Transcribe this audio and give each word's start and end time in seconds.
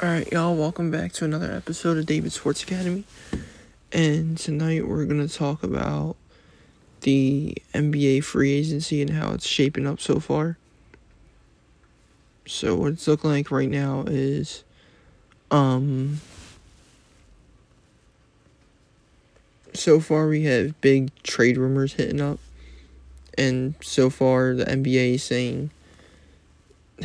Alright, 0.00 0.30
y'all, 0.30 0.54
welcome 0.54 0.92
back 0.92 1.10
to 1.14 1.24
another 1.24 1.50
episode 1.50 1.98
of 1.98 2.06
David 2.06 2.30
Sports 2.30 2.62
Academy. 2.62 3.02
And 3.90 4.38
tonight 4.38 4.86
we're 4.86 5.04
going 5.06 5.26
to 5.26 5.34
talk 5.34 5.64
about 5.64 6.14
the 7.00 7.56
NBA 7.74 8.22
free 8.22 8.52
agency 8.52 9.02
and 9.02 9.10
how 9.10 9.32
it's 9.32 9.44
shaping 9.44 9.88
up 9.88 9.98
so 9.98 10.20
far. 10.20 10.56
So, 12.46 12.76
what 12.76 12.92
it's 12.92 13.08
looking 13.08 13.28
like 13.28 13.50
right 13.50 13.68
now 13.68 14.04
is, 14.06 14.62
um, 15.50 16.20
so 19.74 19.98
far 19.98 20.28
we 20.28 20.44
have 20.44 20.80
big 20.80 21.10
trade 21.24 21.56
rumors 21.56 21.94
hitting 21.94 22.20
up. 22.20 22.38
And 23.36 23.74
so 23.80 24.10
far 24.10 24.54
the 24.54 24.64
NBA 24.64 25.14
is 25.14 25.24
saying, 25.24 25.72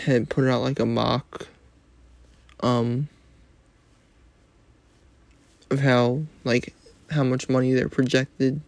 had 0.03 0.29
put 0.29 0.47
out 0.47 0.61
like 0.61 0.79
a 0.79 0.85
mock 0.85 1.47
um 2.63 3.09
of 5.69 5.79
how 5.79 6.23
like 6.43 6.73
how 7.11 7.23
much 7.23 7.49
money 7.49 7.73
they're 7.73 7.89
projected 7.89 8.61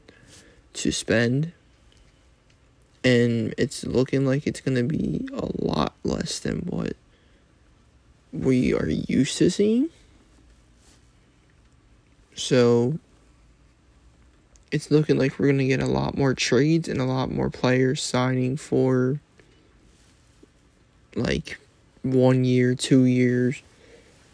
to 0.73 0.91
spend. 0.91 1.51
And 3.03 3.53
it's 3.57 3.85
looking 3.85 4.25
like 4.25 4.47
it's 4.47 4.61
going 4.61 4.75
to 4.75 4.83
be 4.83 5.27
a 5.31 5.47
lot 5.63 5.93
less 6.03 6.39
than 6.39 6.61
what 6.61 6.93
we 8.33 8.73
are 8.73 8.89
used 8.89 9.37
to 9.37 9.49
seeing. 9.49 9.89
So 12.35 12.97
it's 14.71 14.91
looking 14.91 15.17
like 15.17 15.39
we're 15.39 15.47
going 15.47 15.59
to 15.59 15.67
get 15.67 15.81
a 15.81 15.87
lot 15.87 16.17
more 16.17 16.33
trades 16.33 16.89
and 16.89 16.99
a 16.99 17.05
lot 17.05 17.31
more 17.31 17.49
players 17.49 18.01
signing 18.01 18.57
for 18.57 19.19
like 21.15 21.59
one 22.01 22.43
year, 22.43 22.75
two 22.75 23.05
years, 23.05 23.61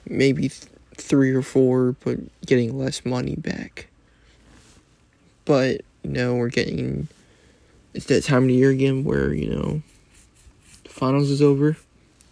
maybe 0.08 0.50
th- 0.50 0.72
three 0.98 1.32
or 1.32 1.42
four, 1.42 1.96
but 2.04 2.18
getting 2.46 2.78
less 2.78 3.06
money 3.06 3.36
back. 3.36 3.88
But, 5.46 5.82
you 6.04 6.12
know, 6.12 6.36
we're 6.36 6.50
getting. 6.50 7.08
It's 7.94 8.06
that 8.06 8.24
time 8.24 8.44
of 8.44 8.48
the 8.48 8.54
year 8.54 8.70
again 8.70 9.04
where, 9.04 9.34
you 9.34 9.50
know, 9.50 9.82
the 10.84 10.90
finals 10.90 11.30
is 11.30 11.42
over. 11.42 11.76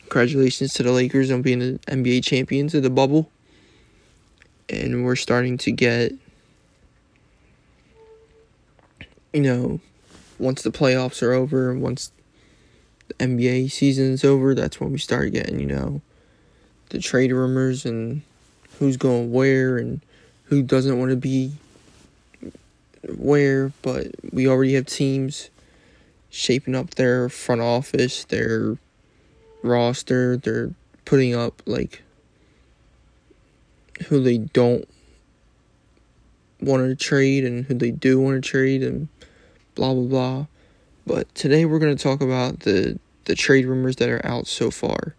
Congratulations 0.03 0.73
to 0.75 0.83
the 0.83 0.91
Lakers 0.91 1.29
on 1.29 1.41
being 1.41 1.59
the 1.59 1.79
NBA 1.87 2.23
champions 2.23 2.73
of 2.73 2.83
the 2.83 2.89
bubble. 2.89 3.29
And 4.69 5.03
we're 5.03 5.15
starting 5.15 5.57
to 5.59 5.71
get, 5.71 6.13
you 9.33 9.41
know, 9.41 9.79
once 10.37 10.61
the 10.61 10.71
playoffs 10.71 11.21
are 11.21 11.33
over, 11.33 11.75
once 11.75 12.11
the 13.07 13.13
NBA 13.15 13.71
season's 13.71 14.23
over, 14.23 14.55
that's 14.55 14.79
when 14.79 14.91
we 14.91 14.97
start 14.97 15.33
getting, 15.33 15.59
you 15.59 15.65
know, 15.65 16.01
the 16.89 16.99
trade 16.99 17.31
rumors 17.31 17.85
and 17.85 18.21
who's 18.77 18.97
going 18.97 19.31
where 19.31 19.77
and 19.77 20.01
who 20.45 20.61
doesn't 20.61 20.97
want 20.97 21.11
to 21.11 21.15
be 21.15 21.53
where, 23.17 23.71
but 23.81 24.07
we 24.31 24.47
already 24.47 24.73
have 24.73 24.85
teams 24.85 25.49
shaping 26.29 26.75
up 26.75 26.91
their 26.91 27.29
front 27.29 27.61
office, 27.61 28.23
their 28.25 28.77
roster, 29.63 30.37
they're 30.37 30.71
putting 31.05 31.35
up 31.35 31.61
like 31.65 32.01
who 34.07 34.21
they 34.21 34.37
don't 34.37 34.87
want 36.61 36.83
to 36.83 36.95
trade 36.95 37.45
and 37.45 37.65
who 37.65 37.73
they 37.73 37.91
do 37.91 38.19
want 38.19 38.41
to 38.43 38.47
trade 38.47 38.83
and 38.83 39.07
blah 39.75 39.93
blah 39.93 40.03
blah. 40.03 40.45
But 41.05 41.33
today 41.35 41.65
we're 41.65 41.79
going 41.79 41.95
to 41.95 42.03
talk 42.03 42.21
about 42.21 42.61
the 42.61 42.99
the 43.25 43.35
trade 43.35 43.65
rumors 43.65 43.97
that 43.97 44.09
are 44.09 44.25
out 44.25 44.47
so 44.47 44.71
far. 44.71 45.15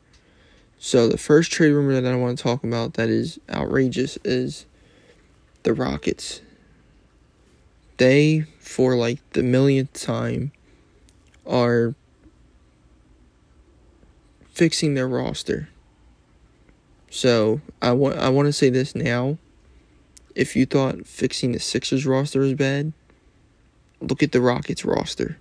So 0.82 1.08
the 1.08 1.18
first 1.18 1.52
trade 1.52 1.72
rumor 1.72 2.00
that 2.00 2.10
I 2.10 2.16
want 2.16 2.38
to 2.38 2.42
talk 2.42 2.64
about 2.64 2.94
that 2.94 3.10
is 3.10 3.38
outrageous 3.50 4.16
is 4.24 4.64
the 5.62 5.74
Rockets. 5.74 6.40
They, 7.98 8.46
for 8.58 8.96
like 8.96 9.18
the 9.32 9.42
millionth 9.42 9.92
time, 9.92 10.52
are 11.46 11.94
fixing 14.48 14.94
their 14.94 15.06
roster. 15.06 15.68
So 17.10 17.60
I 17.82 17.92
want 17.92 18.16
I 18.16 18.30
want 18.30 18.46
to 18.46 18.52
say 18.52 18.70
this 18.70 18.94
now. 18.94 19.36
If 20.34 20.56
you 20.56 20.64
thought 20.64 21.06
fixing 21.06 21.52
the 21.52 21.60
Sixers 21.60 22.06
roster 22.06 22.40
was 22.40 22.54
bad, 22.54 22.94
look 24.00 24.22
at 24.22 24.32
the 24.32 24.40
Rockets 24.40 24.86
roster. 24.86 25.36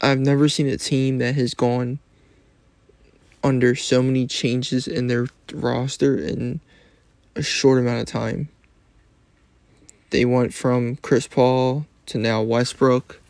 I've 0.00 0.20
never 0.20 0.48
seen 0.48 0.68
a 0.68 0.76
team 0.76 1.18
that 1.18 1.34
has 1.34 1.54
gone 1.54 1.98
under 3.46 3.76
so 3.76 4.02
many 4.02 4.26
changes 4.26 4.88
in 4.88 5.06
their 5.06 5.28
roster 5.54 6.18
in 6.18 6.58
a 7.36 7.42
short 7.42 7.78
amount 7.78 8.00
of 8.00 8.06
time. 8.06 8.48
They 10.10 10.24
went 10.24 10.52
from 10.52 10.96
Chris 10.96 11.28
Paul 11.28 11.86
to 12.06 12.18
now 12.18 12.42
Westbrook 12.42 13.20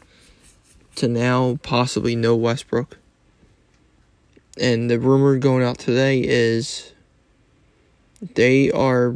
to 0.95 1.07
now 1.07 1.59
possibly 1.63 2.17
no 2.17 2.35
Westbrook. 2.35 2.97
And 4.59 4.91
the 4.91 4.99
rumor 4.99 5.37
going 5.39 5.63
out 5.63 5.79
today 5.79 6.23
is 6.27 6.95
they 8.35 8.71
are 8.71 9.15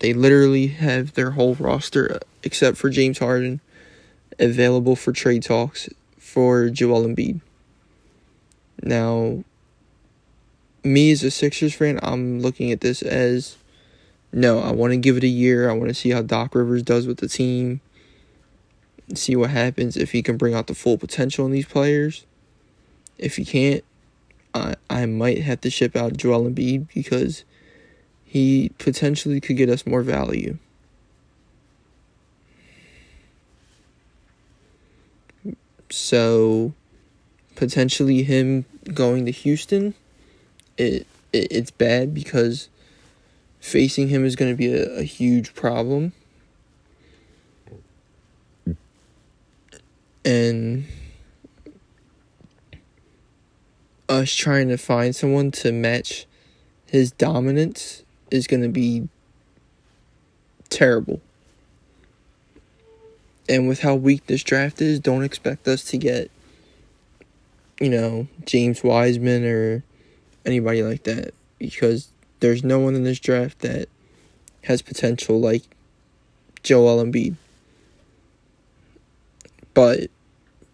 they 0.00 0.12
literally 0.12 0.66
have 0.66 1.14
their 1.14 1.30
whole 1.30 1.54
roster 1.54 2.20
except 2.42 2.76
for 2.76 2.90
James 2.90 3.18
Harden 3.18 3.62
available 4.38 4.94
for 4.94 5.12
trade 5.12 5.42
talks 5.42 5.88
for 6.18 6.68
Joel 6.68 7.04
Embiid. 7.04 7.40
Now, 8.82 9.42
me 10.84 11.10
as 11.10 11.22
a 11.22 11.30
Sixers 11.30 11.74
fan, 11.74 11.98
I'm 12.02 12.40
looking 12.40 12.72
at 12.72 12.80
this 12.80 13.02
as 13.02 13.56
no, 14.32 14.60
I 14.60 14.72
want 14.72 14.92
to 14.92 14.98
give 14.98 15.16
it 15.16 15.24
a 15.24 15.28
year. 15.28 15.70
I 15.70 15.72
want 15.72 15.88
to 15.88 15.94
see 15.94 16.10
how 16.10 16.22
Doc 16.22 16.54
Rivers 16.54 16.82
does 16.82 17.06
with 17.06 17.18
the 17.18 17.28
team. 17.28 17.80
See 19.14 19.36
what 19.36 19.50
happens 19.50 19.96
if 19.96 20.12
he 20.12 20.22
can 20.22 20.36
bring 20.36 20.54
out 20.54 20.66
the 20.66 20.74
full 20.74 20.98
potential 20.98 21.46
in 21.46 21.52
these 21.52 21.66
players. 21.66 22.26
If 23.16 23.36
he 23.36 23.44
can't, 23.44 23.82
I 24.54 24.76
I 24.90 25.06
might 25.06 25.42
have 25.42 25.62
to 25.62 25.70
ship 25.70 25.96
out 25.96 26.16
Joel 26.16 26.50
Embiid 26.50 26.88
because 26.94 27.44
he 28.24 28.70
potentially 28.78 29.40
could 29.40 29.56
get 29.56 29.70
us 29.70 29.86
more 29.86 30.02
value. 30.02 30.58
So 35.90 36.74
potentially 37.56 38.22
him 38.22 38.66
going 38.92 39.24
to 39.24 39.32
Houston, 39.32 39.94
it, 40.78 41.06
it 41.32 41.48
it's 41.50 41.70
bad 41.70 42.14
because 42.14 42.68
facing 43.60 44.08
him 44.08 44.24
is 44.24 44.36
going 44.36 44.50
to 44.50 44.56
be 44.56 44.72
a, 44.72 45.00
a 45.00 45.02
huge 45.02 45.54
problem. 45.54 46.12
And 50.24 50.84
us 54.08 54.34
trying 54.34 54.68
to 54.68 54.76
find 54.76 55.14
someone 55.14 55.50
to 55.50 55.72
match 55.72 56.26
his 56.86 57.10
dominance 57.12 58.02
is 58.30 58.46
going 58.46 58.62
to 58.62 58.68
be 58.68 59.08
terrible. 60.68 61.20
And 63.48 63.66
with 63.66 63.80
how 63.80 63.94
weak 63.94 64.26
this 64.26 64.42
draft 64.42 64.82
is, 64.82 65.00
don't 65.00 65.22
expect 65.22 65.66
us 65.66 65.82
to 65.84 65.96
get, 65.96 66.30
you 67.80 67.88
know, 67.88 68.26
James 68.44 68.82
Wiseman 68.82 69.44
or 69.44 69.82
anybody 70.48 70.82
like 70.82 71.04
that 71.04 71.32
because 71.58 72.08
there's 72.40 72.64
no 72.64 72.78
one 72.78 72.94
in 72.94 73.04
this 73.04 73.20
draft 73.20 73.60
that 73.60 73.88
has 74.64 74.82
potential 74.82 75.40
like 75.40 75.62
Joel 76.62 77.04
Embiid. 77.04 77.36
But 79.74 80.10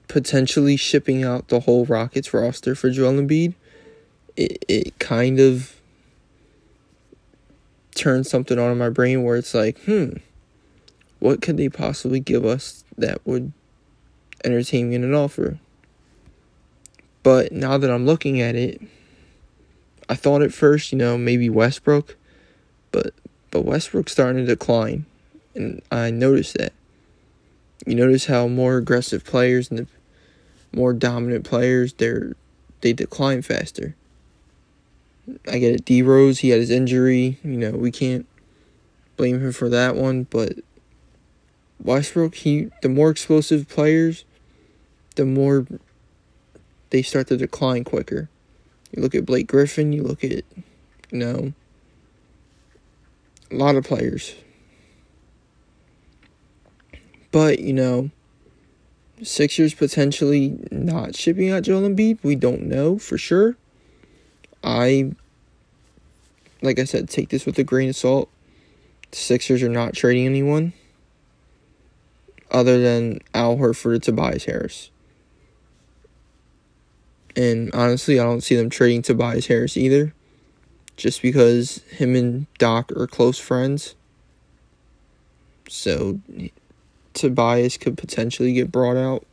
potentially 0.09 0.77
shipping 0.77 1.25
out 1.25 1.49
the 1.49 1.61
whole 1.61 1.85
Rockets 1.85 2.33
roster 2.33 2.75
for 2.75 2.91
Joel 2.91 3.15
Embiid, 3.15 3.55
it, 4.37 4.65
it 4.69 4.99
kind 4.99 5.41
of 5.41 5.75
turns 7.95 8.31
something 8.31 8.59
on 8.59 8.73
in 8.73 8.79
my 8.79 8.89
brain 8.89 9.23
where 9.23 9.37
it's 9.37 9.55
like, 9.55 9.79
hmm, 9.81 10.15
what 11.19 11.43
could 11.43 11.57
they 11.57 11.69
possibly 11.69 12.21
give 12.21 12.45
us 12.45 12.85
that 12.97 13.25
would 13.27 13.53
entertain 14.45 14.91
me 14.91 14.97
in 14.97 15.05
an 15.05 15.15
offer? 15.15 15.59
But 17.23 17.53
now 17.53 17.79
that 17.79 17.91
I'm 17.91 18.05
looking 18.05 18.41
at 18.41 18.55
it, 18.55 18.81
I 20.09 20.15
thought 20.15 20.43
at 20.43 20.53
first, 20.53 20.93
you 20.93 20.99
know, 20.99 21.17
maybe 21.17 21.49
Westbrook, 21.49 22.17
but 22.91 23.15
but 23.51 23.65
Westbrook's 23.65 24.13
starting 24.13 24.45
to 24.45 24.47
decline, 24.47 25.07
and 25.55 25.81
I 25.91 26.11
noticed 26.11 26.59
that. 26.59 26.73
You 27.87 27.95
notice 27.95 28.27
how 28.27 28.49
more 28.49 28.77
aggressive 28.77 29.25
players 29.25 29.71
and 29.71 29.81
the 29.81 29.87
more 30.73 30.93
dominant 30.93 31.45
players, 31.45 31.93
they're 31.95 32.35
they 32.81 32.93
decline 32.93 33.43
faster. 33.43 33.95
I 35.51 35.59
get 35.59 35.75
it. 35.75 35.85
D 35.85 36.03
Rose, 36.03 36.41
he 36.41 36.51
had 36.51 36.61
his 36.61 36.71
injury. 36.71 37.39
You 37.43 37.57
know, 37.57 37.71
we 37.71 37.91
can't 37.91 38.27
blame 39.17 39.41
him 39.41 39.53
for 39.53 39.69
that 39.71 39.97
one, 39.97 40.25
but 40.25 40.59
Westbrook, 41.83 42.35
he 42.35 42.71
the 42.83 42.89
more 42.89 43.11
explosive 43.11 43.69
players, 43.69 44.25
the 45.17 45.25
more 45.25 45.67
they 46.91 47.03
start 47.03 47.29
to 47.29 47.37
decline 47.37 47.85
quicker. 47.85 48.29
You 48.95 49.03
look 49.03 49.15
at 49.15 49.27
Blake 49.27 49.49
Griffin, 49.49 49.93
you 49.93 50.03
look 50.03 50.23
at 50.23 50.33
You 51.11 51.19
know, 51.19 51.53
a 53.51 53.55
lot 53.55 53.77
of 53.77 53.85
players. 53.85 54.35
But, 57.33 57.59
you 57.59 57.73
know, 57.73 58.11
Sixers 59.23 59.75
potentially 59.75 60.59
not 60.71 61.17
shipping 61.17 61.51
out 61.51 61.65
Joel 61.65 61.89
Embiid. 61.89 62.19
We 62.23 62.37
don't 62.37 62.63
know 62.63 62.99
for 62.99 63.19
sure. 63.19 63.57
I, 64.63 65.13
like 66.63 66.79
I 66.79 66.85
said, 66.85 67.09
take 67.09 67.31
this 67.31 67.47
with 67.47 67.59
a 67.59 67.65
grain 67.65 67.89
of 67.89 67.97
salt. 67.97 68.29
The 69.11 69.17
Sixers 69.17 69.63
are 69.63 69.69
not 69.69 69.95
trading 69.95 70.27
anyone 70.27 70.73
other 72.51 72.81
than 72.81 73.19
Al 73.35 73.57
Horford 73.57 73.95
to 73.95 74.13
Tobias 74.13 74.45
Harris. 74.45 74.91
And 77.37 77.73
honestly, 77.75 78.21
I 78.21 78.25
don't 78.25 78.43
see 78.43 78.57
them 78.57 78.71
trading 78.71 79.03
Tobias 79.03 79.47
Harris 79.47 79.77
either. 79.77 80.15
Just 80.97 81.23
because 81.23 81.79
him 81.91 82.15
and 82.15 82.47
Doc 82.59 82.93
are 82.93 83.07
close 83.07 83.39
friends. 83.39 83.97
So 85.69 86.21
Tobias 87.15 87.77
could 87.77 87.99
potentially 87.99 88.53
get 88.53 88.71
brought 88.71 88.97
out 88.97 89.27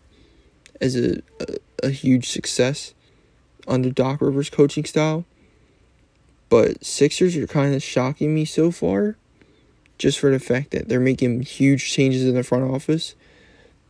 as 0.79 0.95
a, 0.95 1.21
a, 1.39 1.57
a 1.83 1.89
huge 1.89 2.29
success 2.29 2.95
under 3.67 3.91
Doc 3.91 4.21
Rivers' 4.21 4.49
coaching 4.49 4.85
style. 4.85 5.25
But 6.49 6.83
Sixers 6.83 7.37
are 7.37 7.47
kind 7.47 7.75
of 7.75 7.83
shocking 7.83 8.33
me 8.33 8.45
so 8.45 8.71
far 8.71 9.15
just 9.97 10.19
for 10.19 10.31
the 10.31 10.39
fact 10.39 10.71
that 10.71 10.89
they're 10.89 10.99
making 10.99 11.41
huge 11.41 11.91
changes 11.91 12.25
in 12.25 12.33
the 12.33 12.43
front 12.43 12.63
office 12.63 13.13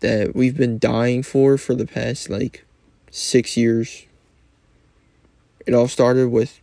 that 0.01 0.35
we've 0.35 0.57
been 0.57 0.77
dying 0.77 1.23
for 1.23 1.57
for 1.57 1.73
the 1.73 1.87
past 1.87 2.29
like 2.29 2.65
six 3.11 3.55
years. 3.55 4.05
It 5.67 5.73
all 5.73 5.87
started 5.87 6.29
with 6.29 6.59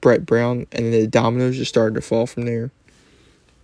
Brett 0.00 0.24
Brown, 0.24 0.66
and 0.72 0.86
then 0.86 0.92
the 0.92 1.06
dominoes 1.06 1.56
just 1.56 1.68
started 1.68 1.94
to 1.96 2.00
fall 2.00 2.26
from 2.26 2.46
there. 2.46 2.70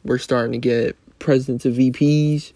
We're 0.04 0.19
starting 0.19 0.52
to 0.52 0.58
get 0.58 0.96
presidents 1.19 1.64
of 1.64 1.75
VPs, 1.75 2.52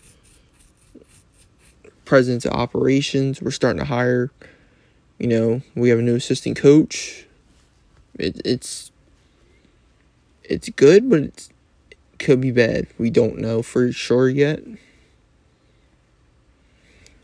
presidents 2.05 2.45
of 2.45 2.53
operations. 2.53 3.41
We're 3.41 3.51
starting 3.53 3.79
to 3.79 3.87
hire, 3.87 4.31
you 5.19 5.29
know, 5.29 5.63
we 5.75 5.89
have 5.89 6.01
a 6.01 6.03
new 6.03 6.17
assistant 6.17 6.57
coach. 6.57 7.27
It, 8.19 8.41
it's 8.45 8.91
it's 10.43 10.69
good, 10.71 11.09
but 11.11 11.21
it 11.21 11.49
could 12.19 12.41
be 12.41 12.51
bad. 12.51 12.87
We 12.99 13.11
don't 13.11 13.39
know 13.39 13.63
for 13.63 13.93
sure 13.93 14.29
yet. 14.29 14.63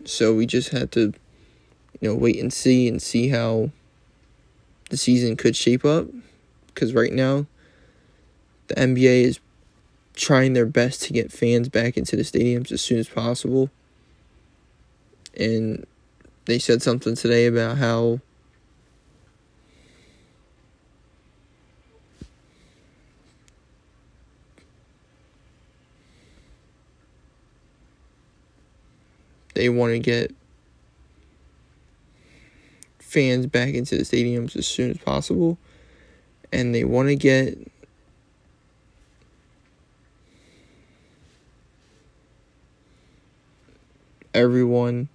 So 0.04 0.34
we 0.34 0.46
just 0.46 0.70
had 0.70 0.90
to, 0.92 1.12
you 2.02 2.08
know, 2.08 2.16
wait 2.16 2.38
and 2.40 2.52
see 2.52 2.88
and 2.88 3.00
see 3.00 3.28
how 3.28 3.70
the 4.90 4.96
season 4.96 5.36
could 5.36 5.54
shape 5.54 5.84
up. 5.84 6.08
Because 6.66 6.92
right 6.92 7.12
now, 7.12 7.46
the 8.66 8.74
NBA 8.74 9.22
is 9.22 9.40
trying 10.14 10.52
their 10.52 10.66
best 10.66 11.02
to 11.02 11.12
get 11.12 11.30
fans 11.30 11.68
back 11.68 11.96
into 11.96 12.16
the 12.16 12.22
stadiums 12.22 12.72
as 12.72 12.82
soon 12.82 12.98
as 12.98 13.08
possible. 13.08 13.70
And 15.36 15.86
they 16.46 16.58
said 16.58 16.82
something 16.82 17.14
today 17.14 17.46
about 17.46 17.78
how 17.78 18.18
they 29.54 29.68
want 29.68 29.92
to 29.92 29.98
get 30.00 30.34
fans 33.12 33.46
back 33.46 33.74
into 33.74 33.96
the 33.96 34.04
stadiums 34.04 34.56
as 34.56 34.66
soon 34.66 34.90
as 34.90 34.96
possible 34.96 35.58
and 36.50 36.74
they 36.74 36.82
want 36.82 37.08
to 37.08 37.14
get 37.14 37.58
everyone 44.32 45.10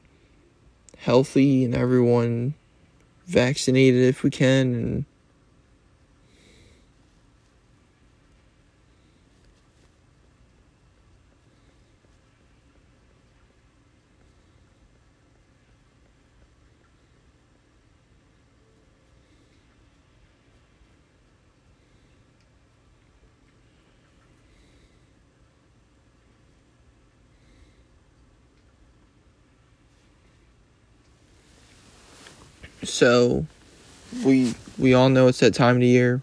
healthy 0.99 1.65
and 1.65 1.73
everyone 1.73 2.53
vaccinated 3.25 4.03
if 4.03 4.21
we 4.21 4.29
can 4.29 4.75
and 4.75 5.05
So 32.87 33.45
we 34.23 34.53
we 34.77 34.93
all 34.93 35.09
know 35.09 35.27
it's 35.27 35.39
that 35.39 35.53
time 35.53 35.75
of 35.75 35.81
the 35.81 35.87
year. 35.87 36.21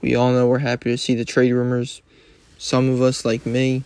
We 0.00 0.14
all 0.14 0.30
know 0.32 0.46
we're 0.46 0.58
happy 0.58 0.90
to 0.90 0.98
see 0.98 1.14
the 1.14 1.24
trade 1.24 1.52
rumors. 1.52 2.00
Some 2.58 2.88
of 2.88 3.02
us, 3.02 3.24
like 3.24 3.44
me, 3.44 3.82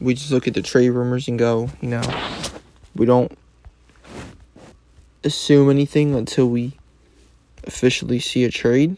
we 0.00 0.14
just 0.14 0.30
look 0.30 0.46
at 0.46 0.54
the 0.54 0.62
trade 0.62 0.90
rumors 0.90 1.26
and 1.28 1.38
go, 1.38 1.70
you 1.80 1.88
know, 1.88 2.02
we 2.94 3.06
don't 3.06 3.36
assume 5.24 5.70
anything 5.70 6.14
until 6.14 6.48
we 6.48 6.72
officially 7.64 8.20
see 8.20 8.44
a 8.44 8.50
trade. 8.50 8.96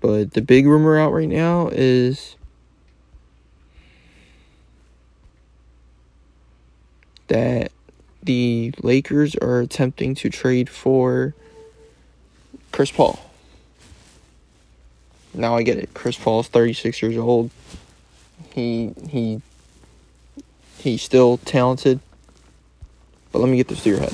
But 0.00 0.32
the 0.32 0.42
big 0.42 0.66
rumor 0.66 0.98
out 0.98 1.12
right 1.12 1.28
now 1.28 1.68
is 1.72 2.36
that 7.28 7.70
the 8.22 8.72
Lakers 8.82 9.34
are 9.36 9.60
attempting 9.60 10.14
to 10.16 10.30
trade 10.30 10.68
for 10.68 11.34
Chris 12.72 12.90
Paul. 12.90 13.18
Now 15.32 15.56
I 15.56 15.62
get 15.62 15.78
it. 15.78 15.94
Chris 15.94 16.16
Paul 16.16 16.40
is 16.40 16.48
36 16.48 17.02
years 17.02 17.16
old. 17.16 17.50
He 18.52 18.92
he 19.08 19.40
he's 20.78 21.02
still 21.02 21.38
talented. 21.38 22.00
But 23.32 23.38
let 23.38 23.48
me 23.48 23.56
get 23.56 23.68
this 23.68 23.82
through 23.82 23.92
your 23.92 24.00
head. 24.00 24.12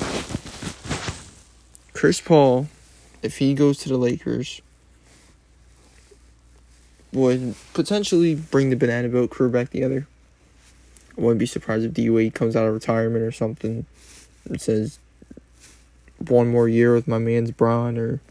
Chris 1.93 2.21
Paul, 2.21 2.67
if 3.23 3.37
he 3.37 3.55
goes 3.55 3.79
to 3.79 3.89
the 3.89 3.97
Lakers, 3.97 4.61
would 7.11 7.55
potentially 7.73 8.35
bring 8.35 8.69
the 8.69 8.75
banana 8.75 9.09
boat 9.09 9.31
crew 9.31 9.49
back 9.49 9.71
together. 9.71 10.07
I 11.17 11.21
wouldn't 11.21 11.39
be 11.39 11.45
surprised 11.45 11.97
if 11.97 12.11
Wade 12.11 12.33
comes 12.35 12.55
out 12.55 12.67
of 12.67 12.73
retirement 12.73 13.23
or 13.23 13.31
something 13.31 13.85
it 14.49 14.61
says 14.61 14.99
one 16.19 16.47
more 16.47 16.67
year 16.67 16.93
with 16.93 17.07
my 17.07 17.17
man's 17.17 17.51
Bron 17.51 17.97
or 17.97 18.21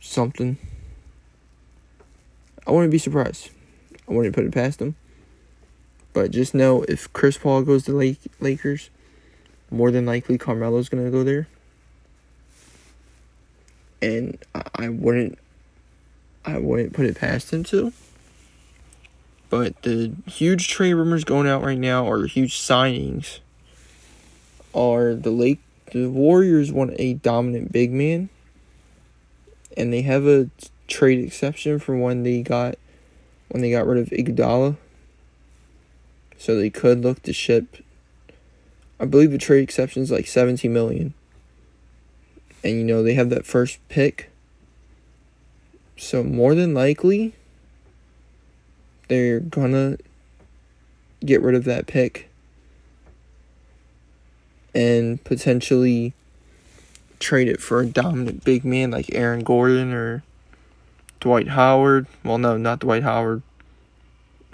something. 0.00 0.58
I 2.66 2.72
wouldn't 2.72 2.90
be 2.90 2.98
surprised. 2.98 3.50
I 4.08 4.12
wouldn't 4.12 4.34
put 4.34 4.44
it 4.44 4.52
past 4.52 4.80
him. 4.80 4.96
But 6.12 6.30
just 6.30 6.54
know 6.54 6.82
if 6.84 7.12
Chris 7.12 7.38
Paul 7.38 7.62
goes 7.62 7.84
to 7.84 7.92
Lake 7.92 8.18
Lakers, 8.40 8.90
more 9.70 9.90
than 9.90 10.06
likely 10.06 10.38
Carmelo's 10.38 10.88
to 10.88 11.10
go 11.10 11.22
there. 11.22 11.46
And 14.02 14.38
I 14.74 14.88
wouldn't 14.88 15.38
I 16.44 16.58
wouldn't 16.58 16.94
put 16.94 17.06
it 17.06 17.16
past 17.16 17.52
him 17.52 17.64
to. 17.64 17.92
But 19.50 19.82
the 19.82 20.12
huge 20.26 20.68
trade 20.68 20.94
rumors 20.94 21.24
going 21.24 21.48
out 21.48 21.62
right 21.62 21.78
now 21.78 22.08
are 22.08 22.26
huge 22.26 22.56
signings 22.56 23.40
are 24.72 25.14
the 25.14 25.30
Lake 25.30 25.58
the 25.92 26.08
Warriors 26.08 26.70
want 26.70 26.94
a 26.98 27.14
dominant 27.14 27.72
big 27.72 27.92
man, 27.92 28.28
and 29.76 29.92
they 29.92 30.02
have 30.02 30.26
a 30.26 30.48
trade 30.86 31.18
exception 31.24 31.78
for 31.78 31.96
when 31.96 32.22
they 32.22 32.42
got 32.42 32.76
when 33.48 33.62
they 33.62 33.72
got 33.72 33.86
rid 33.86 33.98
of 33.98 34.10
Iguodala. 34.10 34.76
So 36.38 36.56
they 36.56 36.70
could 36.70 37.02
look 37.02 37.22
to 37.24 37.32
ship. 37.32 37.78
I 38.98 39.04
believe 39.04 39.32
the 39.32 39.38
trade 39.38 39.62
exception 39.62 40.02
is 40.02 40.10
like 40.10 40.26
seventeen 40.26 40.72
million. 40.72 41.14
And 42.62 42.74
you 42.74 42.84
know 42.84 43.02
they 43.02 43.14
have 43.14 43.30
that 43.30 43.46
first 43.46 43.78
pick. 43.88 44.30
So 45.96 46.22
more 46.22 46.54
than 46.54 46.72
likely, 46.72 47.34
they're 49.10 49.40
gonna 49.40 49.98
get 51.24 51.42
rid 51.42 51.56
of 51.56 51.64
that 51.64 51.88
pick 51.88 52.30
and 54.72 55.22
potentially 55.24 56.14
trade 57.18 57.48
it 57.48 57.60
for 57.60 57.80
a 57.80 57.86
dominant 57.86 58.44
big 58.44 58.64
man 58.64 58.92
like 58.92 59.12
Aaron 59.12 59.42
Gordon 59.42 59.92
or 59.92 60.22
Dwight 61.18 61.48
Howard. 61.48 62.06
Well, 62.24 62.38
no, 62.38 62.56
not 62.56 62.78
Dwight 62.78 63.02
Howard. 63.02 63.42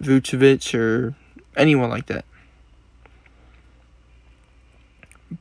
Vucevic 0.01 0.75
or 0.75 1.15
anyone 1.55 1.91
like 1.91 2.07
that. 2.07 2.25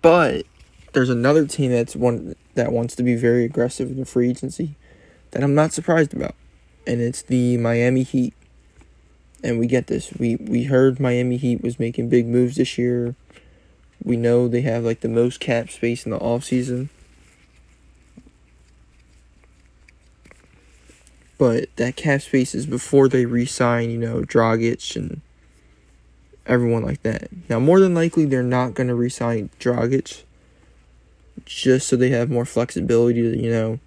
But 0.02 0.46
there's 0.92 1.10
another 1.10 1.48
team 1.48 1.72
that's 1.72 1.96
one 1.96 2.36
that 2.56 2.74
wants 2.74 2.96
to 2.98 3.04
be 3.04 3.16
very 3.16 3.46
aggressive 3.46 3.90
in 3.90 3.98
the 3.98 4.06
free 4.06 4.30
agency. 4.30 4.76
that 5.32 5.44
I'm 5.44 5.56
not 5.56 5.74
surprised 5.74 6.14
about, 6.14 6.36
and 6.86 7.02
it's 7.02 7.22
the 7.22 7.58
Miami 7.58 8.04
Heat. 8.04 8.34
And 9.44 9.60
we 9.60 9.68
get 9.68 9.88
this. 9.88 10.12
We 10.14 10.38
we 10.38 10.64
heard 10.64 11.00
Miami 11.00 11.38
Heat 11.38 11.62
was 11.62 11.80
making 11.80 12.10
big 12.10 12.26
moves 12.28 12.56
this 12.56 12.78
year. 12.78 13.16
We 14.04 14.18
know 14.18 14.48
they 14.48 14.62
have 14.62 14.84
like 14.84 15.02
the 15.02 15.10
most 15.10 15.40
cap 15.40 15.70
space 15.70 16.06
in 16.06 16.12
the 16.12 16.18
off 16.18 16.44
season. 16.44 16.90
But 21.38 21.76
that 21.76 21.96
cap 21.96 22.22
space 22.22 22.56
is 22.56 22.66
before 22.66 23.10
they 23.10 23.26
re-sign, 23.26 23.90
you 23.90 23.98
know, 23.98 24.22
Dragic 24.22 24.96
and 24.96 25.22
everyone 26.46 26.84
like 26.84 27.04
that. 27.04 27.28
Now, 27.50 27.60
more 27.60 27.80
than 27.80 27.94
likely, 27.94 28.26
they're 28.26 28.42
not 28.42 28.74
going 28.74 28.88
to 28.88 28.96
re-sign 28.96 29.50
just 31.46 31.88
so 31.88 31.96
they 31.96 32.10
have 32.10 32.30
more 32.30 32.46
flexibility 32.46 33.22
to, 33.22 33.38
you 33.38 33.52
know, 33.52 33.80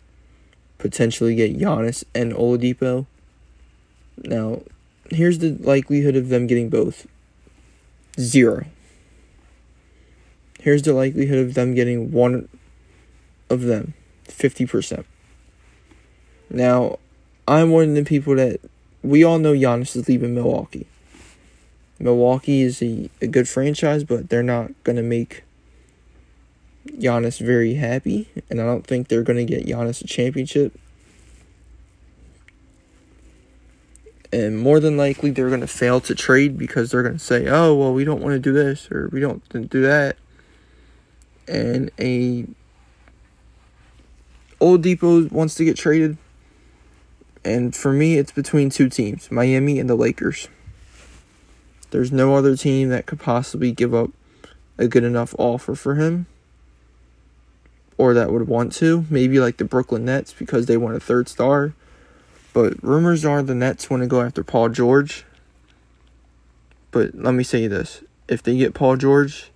potentially 0.77 1.35
get 1.35 1.59
Giannis 1.59 2.05
and 2.15 2.33
Oladipo. 2.35 3.07
Now, 4.19 4.63
here's 5.11 5.39
the 5.39 5.51
likelihood 5.53 6.17
of 6.17 6.29
them 6.29 6.47
getting 6.47 6.69
both. 6.69 7.07
Zero. 8.19 8.67
Here's 10.61 10.83
the 10.83 10.93
likelihood 10.93 11.39
of 11.39 11.55
them 11.55 11.75
getting 11.75 12.11
one 12.11 12.49
of 13.49 13.63
them. 13.63 13.95
50%. 14.27 15.05
Now, 16.51 16.99
I'm 17.47 17.71
one 17.71 17.91
of 17.91 17.95
the 17.95 18.05
people 18.05 18.35
that 18.37 18.61
we 19.03 19.25
all 19.25 19.39
know 19.39 19.55
Giannis 19.55 19.97
is 19.97 20.09
leaving 20.09 20.35
Milwaukee. 20.35 20.87
Milwaukee 21.99 22.63
is 22.63 22.83
a, 22.83 23.11
a 23.21 23.27
good 23.27 23.49
franchise, 23.49 24.05
but 24.05 24.29
they're 24.29 24.43
not 24.43 24.71
going 24.85 24.97
to 24.97 25.03
make 25.03 25.45
Giannis 26.87 27.41
very 27.41 27.75
happy, 27.75 28.29
and 28.51 28.61
I 28.61 28.65
don't 28.65 28.87
think 28.87 29.09
they're 29.09 29.23
going 29.23 29.45
to 29.45 29.45
get 29.45 29.67
Giannis 29.67 30.03
a 30.03 30.07
championship. 30.07 30.79
And 34.33 34.59
more 34.59 34.79
than 34.79 34.97
likely, 34.97 35.31
they're 35.31 35.49
going 35.49 35.63
to 35.63 35.67
fail 35.67 36.01
to 36.03 36.15
trade 36.15 36.59
because 36.59 36.91
they're 36.91 37.03
going 37.03 37.17
to 37.17 37.25
say, 37.25 37.49
oh, 37.49 37.75
well, 37.75 37.95
we 37.95 38.05
don't 38.05 38.21
want 38.21 38.35
to 38.35 38.39
do 38.39 38.53
this 38.53 38.91
or 38.91 39.09
we 39.11 39.21
don't 39.21 39.71
do 39.71 39.83
that. 39.83 40.17
And 41.47 41.91
a 41.99 42.47
Oladipo 44.61 45.31
wants 45.33 45.55
to 45.55 45.65
get 45.65 45.77
traded. 45.77 46.19
And 47.45 47.75
for 47.75 47.93
me, 47.93 48.19
it's 48.19 48.33
between 48.33 48.69
two 48.69 48.89
teams 48.89 49.31
Miami 49.31 49.79
and 49.79 49.89
the 49.89 49.95
Lakers. 49.95 50.49
There's 51.91 52.13
no 52.13 52.35
other 52.35 52.55
team 52.55 52.91
that 52.91 53.07
could 53.07 53.21
possibly 53.21 53.73
give 53.73 53.95
up 53.95 54.11
a 54.77 54.89
good 54.89 55.05
enough 55.05 55.35
offer 55.39 55.75
for 55.75 55.95
him 55.95 56.27
or 57.99 58.15
that 58.15 58.31
would 58.31 58.49
want 58.49 58.73
to. 58.75 59.05
Maybe 59.11 59.41
like 59.41 59.57
the 59.57 59.65
Brooklyn 59.65 60.05
Nets 60.05 60.33
because 60.33 60.67
they 60.67 60.77
want 60.77 60.97
a 60.97 61.01
third 61.01 61.29
star. 61.29 61.75
But 62.59 62.83
rumors 62.83 63.25
are 63.25 63.41
the 63.41 63.55
Nets 63.55 63.89
want 63.89 64.03
to 64.03 64.09
go 64.09 64.21
after 64.21 64.43
Paul 64.43 64.71
George. 64.71 65.25
But 66.91 67.15
let 67.15 67.33
me 67.33 67.45
say 67.45 67.69
this 67.69 68.03
if 68.27 68.43
they 68.43 68.57
get 68.57 68.75
Paul 68.75 68.97
George 68.97 69.53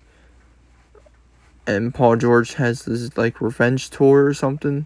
and 1.67 1.93
Paul 1.93 2.15
George 2.15 2.53
has 2.53 2.85
this 2.85 3.17
like 3.17 3.41
revenge 3.41 3.89
tour 3.89 4.23
or 4.23 4.33
something, 4.33 4.85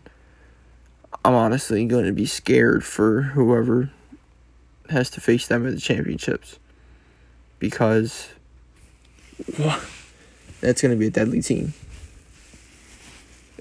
I'm 1.24 1.36
honestly 1.36 1.86
going 1.86 2.06
to 2.06 2.12
be 2.12 2.26
scared 2.26 2.84
for 2.84 3.22
whoever 3.22 3.92
has 4.90 5.12
to 5.12 5.22
face 5.22 5.46
them 5.46 5.68
at 5.68 5.76
the 5.76 5.80
championships 5.80 6.58
because 7.60 8.30
that's 10.60 10.82
going 10.82 10.92
to 10.92 10.98
be 10.98 11.06
a 11.06 11.12
deadly 11.12 11.44
team. 11.44 11.76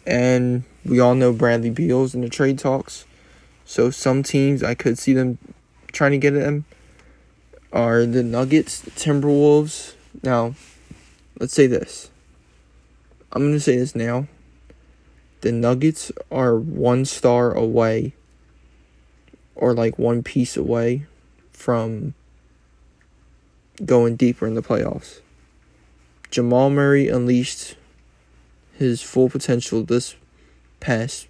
And 0.07 0.65
we 0.83 0.99
all 0.99 1.15
know 1.15 1.35
Bradley 1.35 1.69
Beal's 1.69 2.15
in 2.15 2.23
the 2.23 2.31
trade 2.31 2.59
talks. 2.59 3.05
So 3.67 3.91
some 3.91 4.23
teams 4.23 4.63
I 4.63 4.75
could 4.75 4.97
see 4.97 5.13
them 5.13 5.39
trying 5.93 6.13
to 6.13 6.19
get 6.19 6.35
at 6.35 6.43
him 6.43 6.65
are 7.73 8.07
the 8.07 8.23
Nuggets, 8.23 8.81
the 8.81 8.93
Timberwolves. 8.93 9.95
Now, 10.23 10.55
let's 11.39 11.53
say 11.53 11.67
this. 11.67 12.11
I'm 13.33 13.43
going 13.43 13.53
to 13.53 13.61
say 13.61 13.77
this 13.77 13.95
now. 13.95 14.29
The 15.41 15.51
Nuggets 15.53 16.13
are 16.31 16.57
one 16.57 17.05
star 17.05 17.53
away 17.53 18.15
or 19.57 19.75
like 19.75 19.99
one 19.99 20.23
piece 20.23 20.57
away 20.57 21.07
from 21.53 22.15
going 23.85 24.15
deeper 24.17 24.47
in 24.47 24.55
the 24.55 24.63
playoffs. 24.63 25.21
Jamal 26.31 26.71
Murray 26.71 27.09
unleashed 27.09 27.77
his 28.75 29.03
full 29.03 29.29
potential 29.29 29.83
this 29.83 30.15
past 30.79 31.27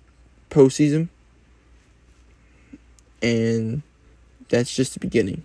postseason. 0.50 1.08
And 3.26 3.82
that's 4.48 4.74
just 4.74 4.94
the 4.94 5.00
beginning. 5.00 5.42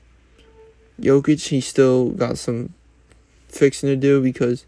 Jokic, 1.00 1.48
he 1.48 1.62
still 1.62 2.10
got 2.10 2.38
some 2.38 2.74
fixing 3.48 3.90
to 3.90 3.96
do 3.96 4.22
because, 4.22 4.66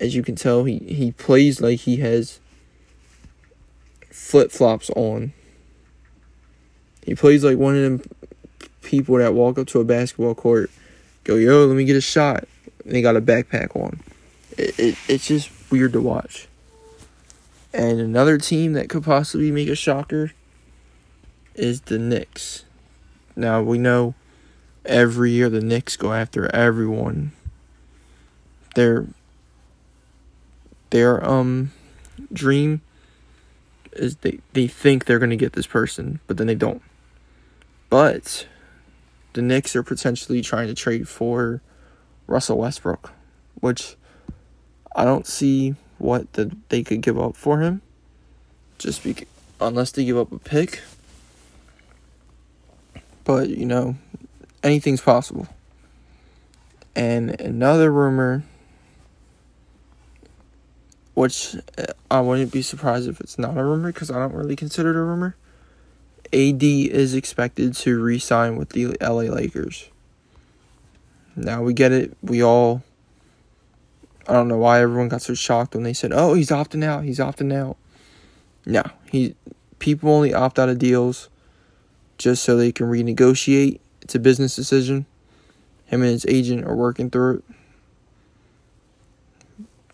as 0.00 0.16
you 0.16 0.24
can 0.24 0.34
tell, 0.34 0.64
he, 0.64 0.78
he 0.78 1.12
plays 1.12 1.60
like 1.60 1.80
he 1.80 1.98
has 1.98 2.40
flip 4.10 4.50
flops 4.50 4.90
on. 4.96 5.32
He 7.04 7.14
plays 7.14 7.44
like 7.44 7.58
one 7.58 7.76
of 7.76 7.82
them 7.82 8.02
people 8.82 9.16
that 9.18 9.34
walk 9.34 9.56
up 9.58 9.68
to 9.68 9.80
a 9.80 9.84
basketball 9.84 10.34
court 10.34 10.70
go, 11.22 11.36
yo, 11.36 11.66
let 11.66 11.76
me 11.76 11.84
get 11.84 11.96
a 11.96 12.00
shot. 12.00 12.44
And 12.84 12.92
they 12.92 13.02
got 13.02 13.16
a 13.16 13.20
backpack 13.20 13.76
on. 13.76 14.00
It, 14.58 14.76
it, 14.80 14.98
it's 15.08 15.28
just 15.28 15.50
weird 15.70 15.92
to 15.92 16.00
watch. 16.00 16.48
And 17.72 18.00
another 18.00 18.36
team 18.38 18.72
that 18.72 18.88
could 18.88 19.04
possibly 19.04 19.52
make 19.52 19.68
a 19.68 19.76
shocker 19.76 20.32
is 21.56 21.82
the 21.82 21.98
Knicks. 21.98 22.64
Now 23.34 23.62
we 23.62 23.78
know 23.78 24.14
every 24.84 25.32
year 25.32 25.48
the 25.48 25.60
Knicks 25.60 25.96
go 25.96 26.12
after 26.12 26.54
everyone. 26.54 27.32
Their 28.74 29.06
their 30.90 31.26
um 31.28 31.72
dream 32.32 32.82
is 33.92 34.16
they, 34.16 34.38
they 34.52 34.66
think 34.66 35.04
they're 35.04 35.18
gonna 35.18 35.36
get 35.36 35.54
this 35.54 35.66
person, 35.66 36.20
but 36.26 36.36
then 36.36 36.46
they 36.46 36.54
don't. 36.54 36.82
But 37.88 38.46
the 39.32 39.42
Knicks 39.42 39.74
are 39.76 39.82
potentially 39.82 40.42
trying 40.42 40.68
to 40.68 40.74
trade 40.74 41.08
for 41.08 41.62
Russell 42.26 42.58
Westbrook, 42.58 43.12
which 43.60 43.96
I 44.94 45.04
don't 45.04 45.26
see 45.26 45.74
what 45.98 46.32
the, 46.34 46.54
they 46.68 46.82
could 46.82 47.02
give 47.02 47.18
up 47.18 47.36
for 47.36 47.60
him. 47.60 47.82
Just 48.78 49.02
be, 49.04 49.14
unless 49.60 49.92
they 49.92 50.04
give 50.04 50.18
up 50.18 50.32
a 50.32 50.38
pick. 50.38 50.80
But, 53.26 53.50
you 53.50 53.66
know, 53.66 53.96
anything's 54.62 55.00
possible. 55.00 55.48
And 56.94 57.38
another 57.40 57.92
rumor, 57.92 58.44
which 61.14 61.56
uh, 61.76 61.86
I 62.10 62.20
wouldn't 62.20 62.52
be 62.52 62.62
surprised 62.62 63.08
if 63.08 63.20
it's 63.20 63.36
not 63.36 63.58
a 63.58 63.64
rumor 63.64 63.92
because 63.92 64.12
I 64.12 64.20
don't 64.20 64.32
really 64.32 64.54
consider 64.54 64.90
it 64.90 64.96
a 64.96 65.02
rumor, 65.02 65.36
AD 66.32 66.62
is 66.62 67.14
expected 67.14 67.74
to 67.74 68.00
re 68.00 68.18
sign 68.20 68.56
with 68.56 68.70
the 68.70 68.96
LA 69.00 69.22
Lakers. 69.22 69.90
Now 71.34 71.62
we 71.62 71.74
get 71.74 71.92
it. 71.92 72.16
We 72.22 72.42
all. 72.42 72.82
I 74.28 74.32
don't 74.32 74.48
know 74.48 74.56
why 74.56 74.80
everyone 74.80 75.08
got 75.08 75.22
so 75.22 75.34
shocked 75.34 75.74
when 75.74 75.84
they 75.84 75.92
said, 75.92 76.12
"Oh, 76.12 76.34
he's 76.34 76.50
opting 76.50 76.82
out. 76.82 77.04
He's 77.04 77.18
opting 77.18 77.54
out." 77.54 77.76
No, 78.64 78.82
he. 79.10 79.34
People 79.78 80.10
only 80.10 80.32
opt 80.32 80.58
out 80.58 80.70
of 80.70 80.78
deals 80.78 81.28
just 82.18 82.44
so 82.44 82.56
they 82.56 82.72
can 82.72 82.86
renegotiate. 82.86 83.80
It's 84.02 84.14
a 84.14 84.18
business 84.18 84.56
decision. 84.56 85.06
Him 85.86 86.02
and 86.02 86.10
his 86.10 86.26
agent 86.26 86.64
are 86.64 86.74
working 86.74 87.10
through 87.10 87.38
it. 87.38 87.44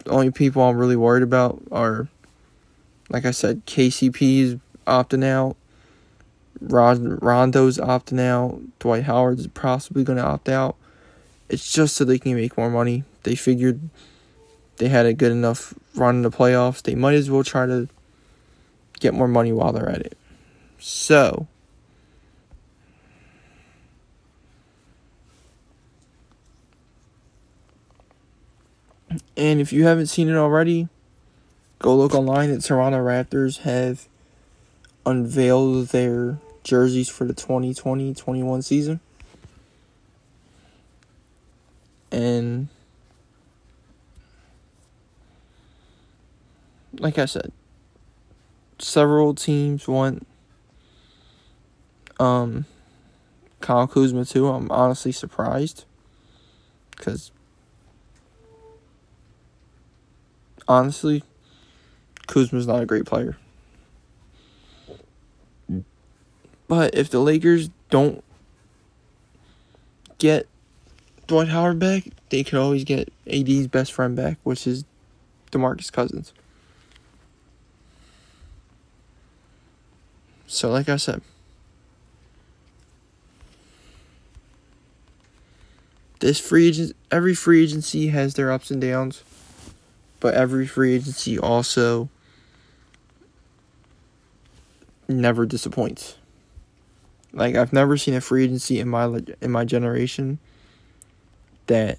The 0.04 0.10
only 0.10 0.30
people 0.30 0.62
I'm 0.62 0.76
really 0.76 0.96
worried 0.96 1.22
about 1.22 1.62
are, 1.70 2.08
like 3.08 3.24
I 3.24 3.30
said, 3.30 3.64
KCP's 3.66 4.58
opting 4.86 5.24
out. 5.24 5.56
Rondo's 6.60 7.78
opting 7.78 8.20
out. 8.20 8.60
Dwight 8.78 9.04
Howard's 9.04 9.46
possibly 9.48 10.04
going 10.04 10.18
to 10.18 10.24
opt 10.24 10.48
out. 10.48 10.76
It's 11.48 11.72
just 11.72 11.96
so 11.96 12.04
they 12.04 12.18
can 12.18 12.34
make 12.34 12.56
more 12.56 12.70
money. 12.70 13.04
They 13.24 13.34
figured 13.34 13.80
they 14.78 14.88
had 14.88 15.06
a 15.06 15.12
good 15.12 15.32
enough 15.32 15.74
run 15.94 16.16
in 16.16 16.22
the 16.22 16.30
playoffs. 16.30 16.82
They 16.82 16.94
might 16.94 17.14
as 17.14 17.30
well 17.30 17.44
try 17.44 17.66
to 17.66 17.88
get 19.00 19.14
more 19.14 19.28
money 19.28 19.52
while 19.52 19.72
they're 19.72 19.88
at 19.88 20.00
it. 20.00 20.16
So, 20.78 21.46
and 29.36 29.60
if 29.60 29.72
you 29.72 29.84
haven't 29.84 30.06
seen 30.06 30.28
it 30.28 30.36
already, 30.36 30.88
go 31.78 31.96
look 31.96 32.14
online. 32.14 32.50
The 32.50 32.60
Toronto 32.60 32.98
Raptors 32.98 33.58
have 33.58 34.08
unveiled 35.04 35.88
their 35.88 36.38
jerseys 36.64 37.08
for 37.08 37.24
the 37.24 37.34
2020-21 37.34 38.62
season. 38.64 39.00
And 42.10 42.68
like 46.98 47.18
I 47.18 47.24
said, 47.24 47.52
several 48.78 49.34
teams 49.34 49.88
want 49.88 50.26
Um, 52.20 52.66
Kyle 53.60 53.88
Kuzma 53.88 54.24
too. 54.24 54.46
I'm 54.48 54.70
honestly 54.70 55.10
surprised 55.10 55.84
because 56.90 57.32
honestly, 60.72 61.22
Kuzma's 62.26 62.66
not 62.66 62.82
a 62.82 62.86
great 62.86 63.04
player. 63.04 63.36
But 66.66 66.94
if 66.94 67.10
the 67.10 67.20
Lakers 67.20 67.68
don't 67.90 68.24
get 70.16 70.48
Dwight 71.26 71.48
Howard 71.48 71.78
back, 71.78 72.04
they 72.30 72.42
could 72.42 72.58
always 72.58 72.84
get 72.84 73.12
AD's 73.26 73.66
best 73.66 73.92
friend 73.92 74.16
back, 74.16 74.38
which 74.44 74.66
is 74.66 74.84
DeMarcus 75.50 75.92
Cousins. 75.92 76.32
So, 80.46 80.70
like 80.70 80.88
I 80.88 80.96
said, 80.96 81.20
this 86.20 86.38
free 86.38 86.68
agent, 86.68 86.96
every 87.10 87.34
free 87.34 87.62
agency 87.62 88.08
has 88.08 88.34
their 88.34 88.50
ups 88.50 88.70
and 88.70 88.80
downs, 88.80 89.22
but 90.22 90.34
every 90.34 90.68
free 90.68 90.94
agency 90.94 91.36
also 91.36 92.08
never 95.08 95.44
disappoints. 95.44 96.14
Like 97.32 97.56
I've 97.56 97.72
never 97.72 97.96
seen 97.96 98.14
a 98.14 98.20
free 98.20 98.44
agency 98.44 98.78
in 98.78 98.88
my 98.88 99.20
in 99.40 99.50
my 99.50 99.64
generation 99.64 100.38
that 101.66 101.98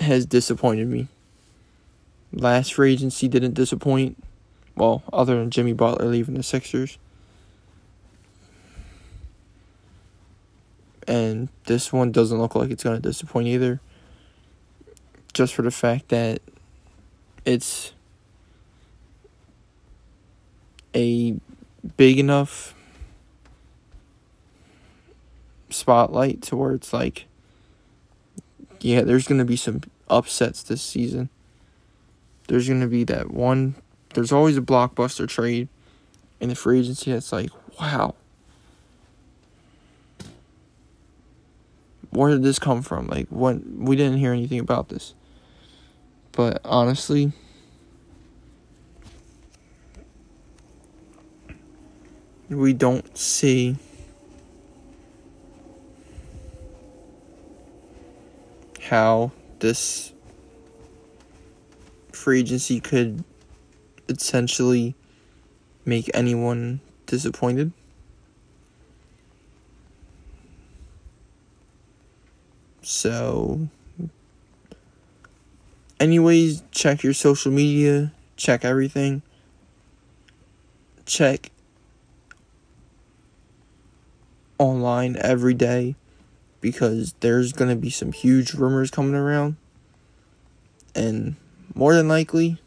has 0.00 0.26
disappointed 0.26 0.86
me. 0.86 1.08
Last 2.30 2.74
free 2.74 2.92
agency 2.92 3.26
didn't 3.26 3.54
disappoint. 3.54 4.22
Well, 4.74 5.02
other 5.10 5.36
than 5.38 5.50
Jimmy 5.50 5.72
Butler 5.72 6.06
leaving 6.06 6.34
the 6.34 6.42
Sixers. 6.42 6.98
And 11.08 11.48
this 11.64 11.90
one 11.90 12.12
doesn't 12.12 12.36
look 12.36 12.54
like 12.54 12.70
it's 12.70 12.84
going 12.84 13.00
to 13.00 13.08
disappoint 13.08 13.46
either. 13.48 13.80
Just 15.32 15.54
for 15.54 15.62
the 15.62 15.70
fact 15.70 16.08
that 16.08 16.42
it's 17.46 17.92
a 20.94 21.36
big 21.96 22.18
enough 22.18 22.74
spotlight 25.70 26.42
to 26.42 26.56
where 26.56 26.72
it's 26.72 26.92
like, 26.92 27.26
yeah, 28.80 29.02
there's 29.02 29.28
going 29.28 29.38
to 29.38 29.44
be 29.44 29.56
some 29.56 29.82
upsets 30.10 30.62
this 30.62 30.82
season. 30.82 31.30
There's 32.48 32.68
going 32.68 32.80
to 32.80 32.86
be 32.88 33.04
that 33.04 33.30
one, 33.30 33.76
there's 34.14 34.32
always 34.32 34.56
a 34.56 34.62
blockbuster 34.62 35.28
trade 35.28 35.68
in 36.40 36.48
the 36.48 36.54
free 36.54 36.80
agency 36.80 37.12
that's 37.12 37.32
like, 37.32 37.50
wow. 37.80 38.14
Where 42.10 42.30
did 42.30 42.42
this 42.42 42.58
come 42.58 42.82
from? 42.82 43.08
Like, 43.08 43.28
when 43.28 43.84
we 43.84 43.94
didn't 43.94 44.18
hear 44.18 44.32
anything 44.32 44.58
about 44.58 44.88
this. 44.88 45.14
But 46.36 46.60
honestly, 46.66 47.32
we 52.50 52.74
don't 52.74 53.16
see 53.16 53.76
how 58.82 59.32
this 59.60 60.12
free 62.12 62.40
agency 62.40 62.80
could 62.80 63.24
essentially 64.10 64.94
make 65.86 66.10
anyone 66.12 66.80
disappointed. 67.06 67.72
So, 72.82 73.68
anyways, 76.00 76.62
check 76.70 77.02
your 77.02 77.14
social 77.14 77.52
media, 77.52 78.12
check 78.36 78.64
everything. 78.64 79.22
Check 81.04 81.50
online 84.58 85.16
every 85.20 85.54
day 85.54 85.94
because 86.60 87.14
there's 87.20 87.52
going 87.52 87.70
to 87.70 87.76
be 87.76 87.90
some 87.90 88.12
huge 88.12 88.54
rumors 88.54 88.90
coming 88.90 89.14
around. 89.14 89.56
And 90.94 91.36
more 91.74 91.94
than 91.94 92.08
likely, 92.08 92.58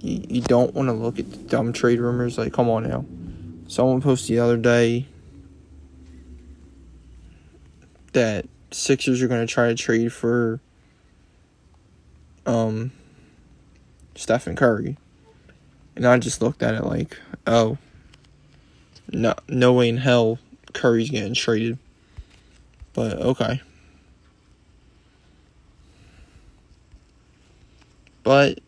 you, 0.00 0.24
you 0.28 0.40
don't 0.40 0.74
want 0.74 0.88
to 0.88 0.92
look 0.92 1.18
at 1.18 1.30
the 1.30 1.36
dumb 1.36 1.72
trade 1.72 2.00
rumors. 2.00 2.38
Like, 2.38 2.52
come 2.52 2.70
on 2.70 2.88
now. 2.88 3.04
Someone 3.68 4.00
posted 4.00 4.36
the 4.36 4.40
other 4.40 4.56
day 4.56 5.06
that 8.12 8.46
Sixers 8.70 9.20
are 9.20 9.28
going 9.28 9.46
to 9.46 9.52
try 9.52 9.68
to 9.68 9.74
trade 9.74 10.12
for 10.12 10.60
um 12.46 12.92
Stephen 14.14 14.56
Curry. 14.56 14.96
And 15.96 16.06
I 16.06 16.18
just 16.18 16.40
looked 16.40 16.62
at 16.62 16.74
it 16.74 16.84
like, 16.84 17.18
oh, 17.46 17.78
no, 19.12 19.34
no 19.48 19.72
way 19.72 19.88
in 19.88 19.96
hell 19.98 20.38
Curry's 20.72 21.10
getting 21.10 21.34
traded. 21.34 21.78
But 22.92 23.18
okay. 23.18 23.60
But 28.22 28.60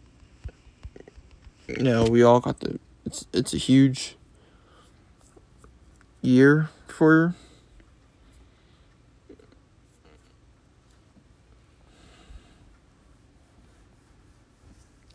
you 1.68 1.82
know, 1.82 2.04
we 2.04 2.22
all 2.22 2.40
got 2.40 2.60
the 2.60 2.78
it's 3.04 3.26
it's 3.32 3.54
a 3.54 3.58
huge 3.58 4.16
year 6.20 6.70
for 6.86 7.34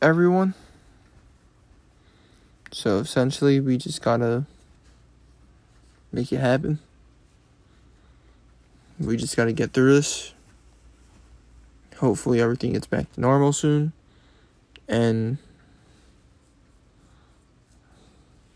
everyone. 0.01 0.53
So 2.71 2.97
essentially 2.99 3.60
we 3.60 3.77
just 3.77 4.01
gotta 4.01 4.45
make 6.12 6.31
it 6.31 6.39
happen. 6.39 6.79
We 8.99 9.15
just 9.17 9.38
got 9.38 9.45
to 9.45 9.53
get 9.53 9.73
through 9.73 9.93
this. 9.93 10.33
Hopefully, 11.97 12.41
everything 12.41 12.73
gets 12.73 12.88
back 12.88 13.12
to 13.13 13.21
normal 13.21 13.53
soon. 13.53 13.93
And 14.88 15.38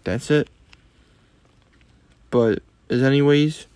that's 0.04 0.32
it. 0.32 0.50
But, 2.32 2.64
as 2.90 3.04
anyways, 3.04 3.68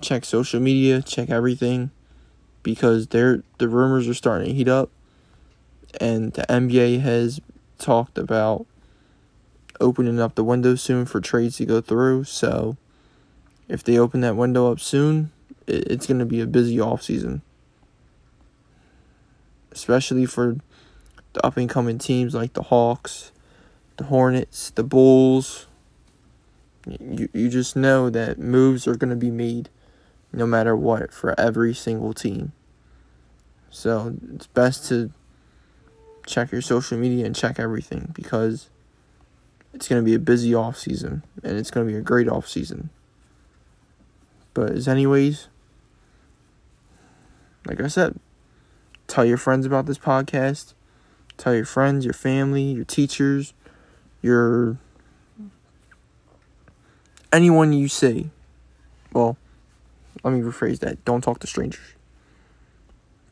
check 0.00 0.24
social 0.24 0.60
media, 0.60 1.02
check 1.02 1.28
everything. 1.28 1.90
Because 2.62 3.08
they're, 3.08 3.42
the 3.58 3.68
rumors 3.68 4.08
are 4.08 4.14
starting 4.14 4.48
to 4.48 4.54
heat 4.54 4.68
up. 4.68 4.90
And 5.98 6.32
the 6.32 6.42
NBA 6.42 7.00
has 7.00 7.40
talked 7.78 8.18
about 8.18 8.66
opening 9.80 10.20
up 10.20 10.34
the 10.34 10.44
window 10.44 10.74
soon 10.74 11.06
for 11.06 11.20
trades 11.20 11.56
to 11.56 11.64
go 11.64 11.80
through. 11.80 12.24
So 12.24 12.76
if 13.68 13.82
they 13.82 13.98
open 13.98 14.20
that 14.20 14.36
window 14.36 14.70
up 14.70 14.80
soon, 14.80 15.32
it's 15.66 16.06
going 16.06 16.18
to 16.18 16.26
be 16.26 16.40
a 16.40 16.46
busy 16.46 16.80
off 16.80 17.02
season, 17.02 17.42
especially 19.72 20.26
for 20.26 20.56
the 21.32 21.46
up 21.46 21.56
and 21.56 21.70
coming 21.70 21.98
teams 21.98 22.34
like 22.34 22.54
the 22.54 22.64
Hawks, 22.64 23.32
the 23.96 24.04
Hornets, 24.04 24.70
the 24.70 24.82
Bulls. 24.82 25.66
You 26.86 27.28
you 27.32 27.48
just 27.48 27.76
know 27.76 28.10
that 28.10 28.38
moves 28.38 28.88
are 28.88 28.96
going 28.96 29.10
to 29.10 29.16
be 29.16 29.30
made 29.30 29.68
no 30.32 30.46
matter 30.46 30.74
what 30.74 31.12
for 31.12 31.38
every 31.38 31.74
single 31.74 32.12
team. 32.12 32.52
So 33.70 34.16
it's 34.34 34.46
best 34.48 34.88
to 34.88 35.12
check 36.26 36.52
your 36.52 36.62
social 36.62 36.98
media 36.98 37.26
and 37.26 37.34
check 37.34 37.58
everything 37.58 38.10
because 38.14 38.68
it's 39.72 39.88
going 39.88 40.02
to 40.02 40.04
be 40.04 40.14
a 40.14 40.18
busy 40.18 40.54
off 40.54 40.76
season 40.76 41.22
and 41.42 41.56
it's 41.56 41.70
going 41.70 41.86
to 41.86 41.92
be 41.92 41.98
a 41.98 42.02
great 42.02 42.28
off 42.28 42.48
season. 42.48 42.90
But 44.54 44.70
as 44.70 44.88
anyways, 44.88 45.48
like 47.66 47.80
I 47.80 47.86
said, 47.86 48.18
tell 49.06 49.24
your 49.24 49.36
friends 49.36 49.66
about 49.66 49.86
this 49.86 49.98
podcast. 49.98 50.74
Tell 51.36 51.54
your 51.54 51.64
friends, 51.64 52.04
your 52.04 52.14
family, 52.14 52.62
your 52.62 52.84
teachers, 52.84 53.54
your 54.20 54.76
anyone 57.32 57.72
you 57.72 57.88
see. 57.88 58.30
Well, 59.12 59.36
let 60.22 60.32
me 60.32 60.40
rephrase 60.40 60.80
that. 60.80 61.04
Don't 61.04 61.22
talk 61.22 61.38
to 61.40 61.46
strangers. 61.46 61.94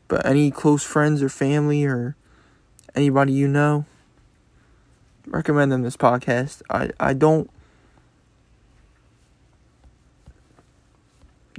But 0.07 0.25
any 0.25 0.49
close 0.49 0.83
friends 0.83 1.21
or 1.21 1.29
family 1.29 1.85
or 1.85 2.15
anybody 2.95 3.33
you 3.33 3.47
know, 3.47 3.85
recommend 5.27 5.71
them 5.71 5.83
this 5.83 5.97
podcast. 5.97 6.61
I, 6.69 6.89
I 6.99 7.13
don't 7.13 7.49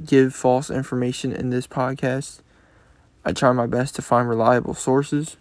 give 0.04 0.34
false 0.34 0.70
information 0.70 1.32
in 1.32 1.50
this 1.50 1.66
podcast. 1.66 2.40
I 3.24 3.32
try 3.32 3.52
my 3.52 3.66
best 3.66 3.94
to 3.96 4.02
find 4.02 4.28
reliable 4.28 4.74
sources. 4.74 5.36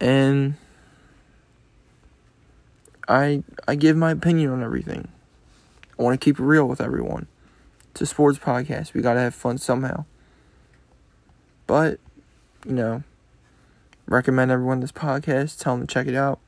And 0.00 0.54
I 3.08 3.42
I 3.66 3.74
give 3.74 3.96
my 3.96 4.10
opinion 4.10 4.50
on 4.50 4.62
everything. 4.62 5.08
I 5.98 6.02
want 6.02 6.20
to 6.20 6.24
keep 6.24 6.38
it 6.38 6.42
real 6.42 6.66
with 6.66 6.80
everyone. 6.80 7.26
It's 7.92 8.02
a 8.02 8.06
sports 8.06 8.38
podcast. 8.38 8.92
We 8.92 9.00
got 9.00 9.14
to 9.14 9.20
have 9.20 9.34
fun 9.34 9.56
somehow. 9.56 10.04
But, 11.66 11.98
you 12.66 12.72
know, 12.72 13.02
recommend 14.06 14.50
everyone 14.50 14.80
this 14.80 14.92
podcast. 14.92 15.60
Tell 15.60 15.76
them 15.76 15.86
to 15.86 15.92
check 15.92 16.06
it 16.06 16.14
out. 16.14 16.38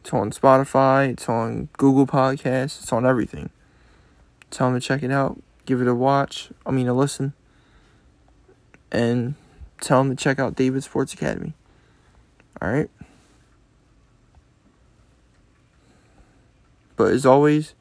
It's 0.00 0.12
on 0.12 0.30
Spotify. 0.30 1.10
It's 1.10 1.28
on 1.28 1.68
Google 1.76 2.06
Podcasts. 2.06 2.82
It's 2.82 2.92
on 2.92 3.04
everything. 3.04 3.50
Tell 4.50 4.70
them 4.70 4.80
to 4.80 4.86
check 4.86 5.02
it 5.02 5.10
out. 5.10 5.40
Give 5.64 5.80
it 5.80 5.88
a 5.88 5.94
watch. 5.94 6.50
I 6.64 6.70
mean, 6.70 6.88
a 6.88 6.94
listen. 6.94 7.32
And 8.92 9.34
tell 9.80 9.98
them 10.02 10.14
to 10.14 10.22
check 10.22 10.38
out 10.38 10.54
David 10.54 10.84
Sports 10.84 11.12
Academy. 11.12 11.54
All 12.62 12.70
right. 12.70 12.90
But 16.94 17.12
as 17.12 17.26
always, 17.26 17.74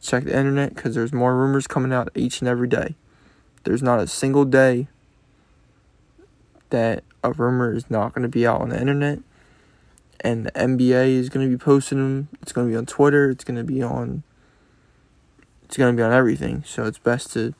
check 0.00 0.24
the 0.24 0.36
internet 0.36 0.74
because 0.74 0.94
there's 0.94 1.12
more 1.12 1.36
rumors 1.36 1.66
coming 1.66 1.92
out 1.92 2.08
each 2.14 2.40
and 2.40 2.48
every 2.48 2.68
day. 2.68 2.94
There's 3.64 3.82
not 3.82 4.00
a 4.00 4.06
single 4.06 4.44
day 4.44 4.88
that 6.70 7.04
a 7.22 7.32
rumor 7.32 7.74
is 7.74 7.90
not 7.90 8.14
going 8.14 8.22
to 8.22 8.28
be 8.28 8.46
out 8.46 8.60
on 8.60 8.70
the 8.70 8.80
internet. 8.80 9.20
And 10.20 10.46
the 10.46 10.50
NBA 10.52 11.08
is 11.08 11.28
going 11.28 11.48
to 11.48 11.56
be 11.56 11.62
posting 11.62 11.98
them. 11.98 12.28
It's 12.42 12.52
going 12.52 12.66
to 12.66 12.72
be 12.72 12.76
on 12.76 12.86
Twitter. 12.86 13.30
It's 13.30 13.44
going 13.44 13.56
to 13.56 13.64
be 13.64 13.82
on. 13.82 14.24
It's 15.64 15.76
going 15.76 15.94
to 15.94 16.00
be 16.00 16.02
on 16.02 16.12
everything. 16.12 16.64
So 16.66 16.84
it's 16.84 16.98
best 16.98 17.32
to 17.34 17.54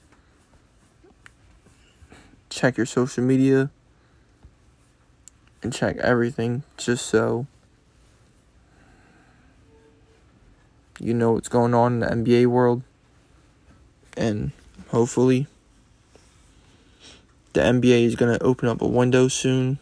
check 2.50 2.76
your 2.76 2.86
social 2.86 3.22
media 3.22 3.70
and 5.62 5.72
check 5.72 5.96
everything 5.98 6.62
just 6.76 7.06
so 7.06 7.46
you 11.00 11.14
know 11.14 11.32
what's 11.32 11.48
going 11.48 11.74
on 11.74 12.02
in 12.02 12.24
the 12.24 12.32
NBA 12.32 12.46
world. 12.46 12.82
And 14.16 14.50
hopefully, 14.88 15.46
the 17.52 17.60
NBA 17.60 18.04
is 18.04 18.14
going 18.14 18.36
to 18.36 18.44
open 18.44 18.68
up 18.68 18.82
a 18.82 18.86
window 18.86 19.28
soon 19.28 19.78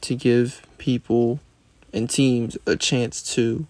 to 0.00 0.14
give 0.14 0.62
people 0.78 1.40
and 1.92 2.08
teams 2.08 2.56
a 2.66 2.76
chance 2.76 3.22
to 3.34 3.66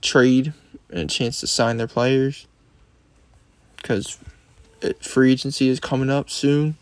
trade 0.00 0.52
and 0.90 1.00
a 1.00 1.06
chance 1.06 1.40
to 1.40 1.46
sign 1.46 1.76
their 1.76 1.86
players 1.86 2.46
because 3.76 4.18
free 5.00 5.32
agency 5.32 5.68
is 5.68 5.80
coming 5.80 6.10
up 6.10 6.28
soon. 6.28 6.76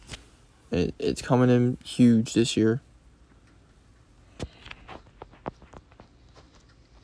it's 0.71 1.23
coming 1.23 1.51
in 1.51 1.77
huge 1.85 2.33
this 2.35 2.57
year. 2.57 2.81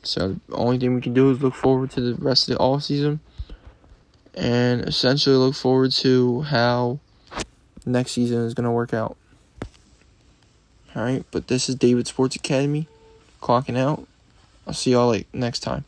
So 0.03 0.39
the 0.47 0.55
only 0.55 0.77
thing 0.77 0.95
we 0.95 1.01
can 1.01 1.13
do 1.13 1.29
is 1.31 1.41
look 1.41 1.53
forward 1.53 1.91
to 1.91 2.01
the 2.01 2.15
rest 2.15 2.49
of 2.49 2.57
the 2.57 2.63
off 2.63 2.83
season 2.83 3.19
and 4.37 4.85
essentially 4.85 5.35
look 5.35 5.55
forward 5.55 5.91
to 5.91 6.43
how 6.43 6.99
next 7.85 8.11
season 8.11 8.45
is 8.45 8.53
going 8.53 8.65
to 8.65 8.71
work 8.71 8.93
out. 8.93 9.17
All 10.95 11.03
right, 11.03 11.25
but 11.31 11.47
this 11.47 11.67
is 11.67 11.75
David 11.75 12.07
Sports 12.07 12.35
Academy 12.35 12.87
clocking 13.41 13.77
out. 13.77 14.07
I'll 14.65 14.73
see 14.73 14.91
y'all 14.91 15.07
like 15.07 15.27
next 15.33 15.61
time. 15.61 15.85